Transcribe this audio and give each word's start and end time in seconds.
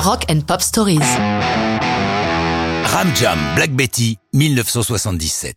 Rock 0.00 0.26
and 0.30 0.42
Pop 0.46 0.62
Stories. 0.62 1.00
Ram 2.84 3.10
Jam 3.16 3.38
Black 3.56 3.72
Betty 3.72 4.16
1977. 4.32 5.56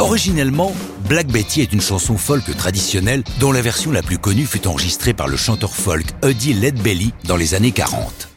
Originellement, 0.00 0.74
Black 1.08 1.28
Betty 1.28 1.60
est 1.60 1.72
une 1.72 1.80
chanson 1.80 2.18
folk 2.18 2.44
traditionnelle 2.56 3.22
dont 3.38 3.52
la 3.52 3.62
version 3.62 3.92
la 3.92 4.02
plus 4.02 4.18
connue 4.18 4.46
fut 4.46 4.66
enregistrée 4.66 5.14
par 5.14 5.28
le 5.28 5.36
chanteur 5.36 5.72
folk 5.72 6.06
Eddie 6.24 6.54
Ledbelly 6.54 7.14
dans 7.24 7.36
les 7.36 7.54
années 7.54 7.70
40. 7.70 8.28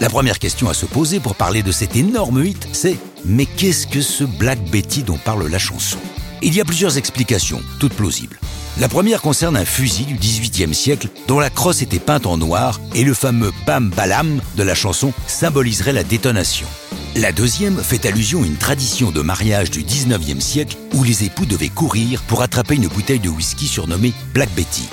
La 0.00 0.10
première 0.10 0.38
question 0.38 0.68
à 0.68 0.74
se 0.74 0.84
poser 0.84 1.20
pour 1.20 1.36
parler 1.36 1.62
de 1.62 1.72
cet 1.72 1.96
énorme 1.96 2.44
hit, 2.44 2.68
c'est 2.72 2.98
mais 3.24 3.46
qu'est-ce 3.46 3.86
que 3.86 4.02
ce 4.02 4.24
Black 4.24 4.62
Betty 4.70 5.02
dont 5.02 5.18
parle 5.18 5.46
la 5.46 5.58
chanson? 5.58 5.98
Il 6.42 6.54
y 6.54 6.60
a 6.60 6.66
plusieurs 6.66 6.98
explications, 6.98 7.62
toutes 7.80 7.94
plausibles. 7.94 8.38
La 8.78 8.88
première 8.88 9.22
concerne 9.22 9.56
un 9.56 9.64
fusil 9.64 10.04
du 10.04 10.16
XVIIIe 10.16 10.74
siècle 10.74 11.08
dont 11.28 11.40
la 11.40 11.48
crosse 11.48 11.80
était 11.80 11.98
peinte 11.98 12.26
en 12.26 12.36
noir 12.36 12.78
et 12.94 13.04
le 13.04 13.14
fameux 13.14 13.50
Bam 13.66 13.88
Balam 13.88 14.42
de 14.54 14.62
la 14.62 14.74
chanson 14.74 15.14
symboliserait 15.26 15.94
la 15.94 16.04
détonation. 16.04 16.66
La 17.14 17.32
deuxième 17.32 17.82
fait 17.82 18.04
allusion 18.04 18.42
à 18.42 18.46
une 18.46 18.58
tradition 18.58 19.10
de 19.10 19.22
mariage 19.22 19.70
du 19.70 19.82
19e 19.82 20.40
siècle 20.40 20.76
où 20.92 21.04
les 21.04 21.24
époux 21.24 21.46
devaient 21.46 21.70
courir 21.70 22.20
pour 22.24 22.42
attraper 22.42 22.74
une 22.74 22.88
bouteille 22.88 23.18
de 23.18 23.30
whisky 23.30 23.66
surnommée 23.66 24.12
Black 24.34 24.50
Betty. 24.54 24.86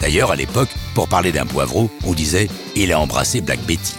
D'ailleurs, 0.00 0.30
à 0.30 0.36
l'époque, 0.36 0.68
pour 0.94 1.08
parler 1.08 1.32
d'un 1.32 1.46
poivreau, 1.46 1.90
on 2.04 2.12
disait 2.12 2.48
Il 2.76 2.92
a 2.92 3.00
embrassé 3.00 3.40
Black 3.40 3.60
Betty. 3.66 3.94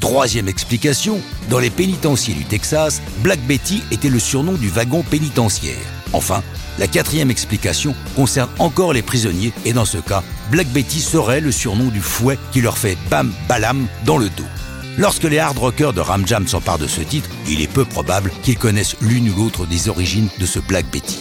Troisième 0.00 0.48
explication, 0.48 1.20
dans 1.50 1.58
les 1.58 1.68
pénitenciers 1.68 2.34
du 2.34 2.44
Texas, 2.44 3.02
Black 3.18 3.38
Betty 3.46 3.82
était 3.90 4.08
le 4.08 4.18
surnom 4.18 4.54
du 4.54 4.68
wagon 4.68 5.02
pénitentiaire. 5.02 5.76
Enfin, 6.14 6.42
la 6.78 6.86
quatrième 6.86 7.30
explication 7.30 7.94
concerne 8.16 8.48
encore 8.58 8.94
les 8.94 9.02
prisonniers 9.02 9.52
et 9.66 9.74
dans 9.74 9.84
ce 9.84 9.98
cas, 9.98 10.22
Black 10.50 10.68
Betty 10.68 11.00
serait 11.00 11.42
le 11.42 11.52
surnom 11.52 11.88
du 11.88 12.00
fouet 12.00 12.38
qui 12.50 12.62
leur 12.62 12.78
fait 12.78 12.96
bam 13.10 13.30
balam 13.46 13.86
dans 14.06 14.16
le 14.16 14.30
dos. 14.30 14.44
Lorsque 14.96 15.24
les 15.24 15.38
hard 15.38 15.58
rockers 15.58 15.92
de 15.92 16.00
Ram 16.00 16.26
Jam 16.26 16.48
s'emparent 16.48 16.78
de 16.78 16.86
ce 16.86 17.02
titre, 17.02 17.28
il 17.46 17.60
est 17.60 17.70
peu 17.70 17.84
probable 17.84 18.32
qu'ils 18.42 18.58
connaissent 18.58 18.96
l'une 19.02 19.28
ou 19.30 19.36
l'autre 19.36 19.66
des 19.66 19.88
origines 19.88 20.28
de 20.38 20.46
ce 20.46 20.58
Black 20.58 20.86
Betty. 20.90 21.18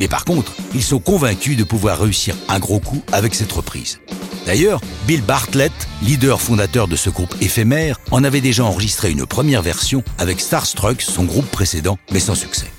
Mais 0.00 0.08
par 0.08 0.24
contre, 0.24 0.52
ils 0.74 0.82
sont 0.82 0.98
convaincus 0.98 1.56
de 1.56 1.64
pouvoir 1.64 2.00
réussir 2.00 2.34
un 2.48 2.58
gros 2.58 2.80
coup 2.80 3.02
avec 3.12 3.34
cette 3.34 3.52
reprise. 3.52 4.00
D'ailleurs, 4.46 4.80
Bill 5.08 5.22
Bartlett, 5.22 5.72
leader 6.02 6.40
fondateur 6.40 6.86
de 6.86 6.94
ce 6.94 7.10
groupe 7.10 7.34
éphémère, 7.40 7.98
en 8.12 8.22
avait 8.22 8.40
déjà 8.40 8.64
enregistré 8.64 9.10
une 9.10 9.26
première 9.26 9.60
version 9.60 10.04
avec 10.18 10.40
Starstruck, 10.40 11.02
son 11.02 11.24
groupe 11.24 11.50
précédent, 11.50 11.98
mais 12.12 12.20
sans 12.20 12.36
succès. 12.36 12.70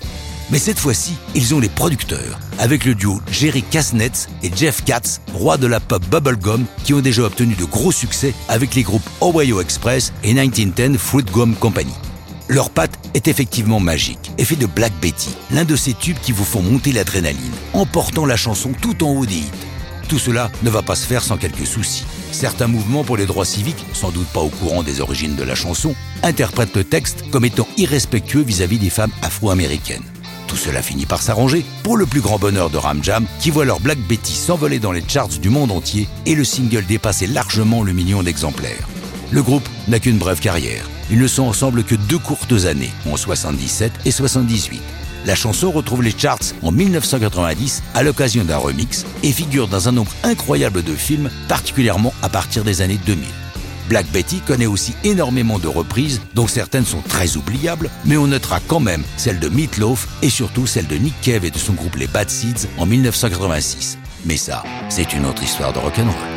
Mais 0.50 0.60
cette 0.60 0.80
fois-ci, 0.80 1.16
ils 1.36 1.54
ont 1.54 1.60
les 1.60 1.68
producteurs, 1.68 2.40
avec 2.58 2.86
le 2.86 2.96
duo 2.96 3.20
Jerry 3.30 3.64
Kasnetz 3.64 4.30
et 4.44 4.52
Jeff 4.56 4.82
Katz, 4.86 5.20
roi 5.34 5.58
de 5.58 5.68
la 5.68 5.82
pop 5.82 6.02
bubblegum, 6.10 6.64
qui 6.86 6.94
ont 6.94 7.02
déjà 7.02 7.24
obtenu 7.24 7.54
de 7.56 7.66
gros 7.66 7.92
succès 7.92 8.34
avec 8.48 8.74
les 8.74 8.84
groupes 8.84 9.10
Ohio 9.22 9.60
Express 9.60 10.14
et 10.24 10.34
1910 10.34 10.98
Fruit 10.98 11.26
Gum 11.26 11.54
Company. 11.54 11.94
Leur 12.48 12.70
patte 12.70 12.98
est 13.14 13.28
effectivement 13.28 13.82
magique 13.82 14.32
et 14.38 14.46
fait 14.46 14.56
de 14.56 14.68
Black 14.68 14.94
Betty, 15.02 15.32
l'un 15.52 15.66
de 15.66 15.76
ces 15.76 15.94
tubes 15.94 16.20
qui 16.22 16.32
vous 16.32 16.46
font 16.46 16.62
monter 16.62 16.94
l'adrénaline, 16.94 17.52
emportant 17.74 18.26
la 18.26 18.38
chanson 18.38 18.72
tout 18.82 19.04
en 19.04 19.10
haut 19.10 19.26
des 19.26 19.36
hits. 19.36 19.52
Tout 20.08 20.20
cela 20.20 20.50
ne 20.64 20.70
va 20.70 20.82
pas 20.82 20.96
se 20.96 21.06
faire 21.06 21.24
sans 21.24 21.38
quelques 21.38 21.68
soucis. 21.68 22.06
Certains 22.32 22.68
mouvements 22.68 23.04
pour 23.04 23.18
les 23.18 23.26
droits 23.26 23.46
civiques, 23.46 23.86
sans 23.94 24.12
doute 24.12 24.28
pas 24.28 24.40
au 24.40 24.50
courant 24.50 24.84
des 24.84 25.02
origines 25.02 25.36
de 25.36 25.44
la 25.44 25.56
chanson, 25.56 25.96
interprètent 26.24 26.76
le 26.76 26.84
texte 26.84 27.26
comme 27.30 27.46
étant 27.46 27.68
irrespectueux 27.78 28.42
vis-à-vis 28.42 28.80
des 28.80 28.90
femmes 28.90 29.12
afro-américaines. 29.22 30.04
Tout 30.48 30.56
cela 30.56 30.82
finit 30.82 31.06
par 31.06 31.22
s'arranger 31.22 31.66
pour 31.84 31.98
le 31.98 32.06
plus 32.06 32.22
grand 32.22 32.40
bonheur 32.40 32.70
de 32.70 32.78
Ram 32.78 33.04
Jam, 33.04 33.26
qui 33.42 33.52
voit 33.52 33.66
leur 33.66 33.82
Black 33.82 34.00
Betty 34.08 34.34
s'envoler 34.34 34.80
dans 34.80 34.94
les 34.94 35.04
charts 35.06 35.28
du 35.28 35.50
monde 35.50 35.72
entier 35.72 36.08
et 36.26 36.36
le 36.36 36.46
single 36.46 36.86
dépasser 36.86 37.28
largement 37.28 37.84
le 37.84 37.92
million 37.92 38.24
d'exemplaires. 38.24 38.88
Le 39.32 39.44
groupe 39.44 39.68
n'a 39.90 40.00
qu'une 40.00 40.18
brève 40.18 40.40
carrière. 40.40 40.90
Ils 41.12 41.20
ne 41.20 41.28
sont 41.28 41.44
ensemble 41.44 41.84
que 41.84 41.96
deux 41.96 42.18
courtes 42.18 42.66
années, 42.66 42.92
en 43.12 43.18
77 43.18 43.92
et 44.06 44.12
78. 44.12 44.82
La 45.26 45.36
chanson 45.36 45.72
retrouve 45.72 46.04
les 46.04 46.18
charts 46.18 46.54
en 46.62 46.72
1990 46.72 47.84
à 47.94 48.04
l'occasion 48.04 48.44
d'un 48.44 48.58
remix 48.58 49.06
et 49.24 49.32
figure 49.32 49.68
dans 49.68 49.90
un 49.90 49.92
nombre 49.92 50.12
incroyable 50.24 50.84
de 50.84 50.94
films, 50.94 51.30
particulièrement 51.48 52.14
à 52.22 52.30
partir 52.30 52.64
des 52.64 52.82
années 52.82 53.00
2000. 53.06 53.26
Black 53.90 54.08
Betty 54.12 54.42
connaît 54.46 54.66
aussi 54.66 54.94
énormément 55.04 55.60
de 55.60 55.68
reprises, 55.68 56.22
dont 56.36 56.48
certaines 56.48 56.86
sont 56.86 57.02
très 57.02 57.38
oubliables, 57.38 57.90
mais 58.06 58.18
on 58.18 58.28
notera 58.28 58.60
quand 58.68 58.82
même 58.82 59.04
celle 59.16 59.40
de 59.40 59.50
Meatloaf 59.50 60.08
et 60.22 60.30
surtout 60.30 60.68
celle 60.68 60.88
de 60.88 60.96
Nick 60.96 61.20
Cave 61.22 61.46
et 61.46 61.52
de 61.52 61.58
son 61.58 61.74
groupe 61.74 61.96
Les 61.96 62.08
Bad 62.08 62.30
Seeds 62.30 62.68
en 62.78 62.86
1986. 62.86 63.98
Mais 64.26 64.38
ça, 64.38 64.64
c'est 64.90 65.14
une 65.14 65.26
autre 65.26 65.44
histoire 65.44 65.72
de 65.74 65.80
rock'n'roll. 65.80 66.37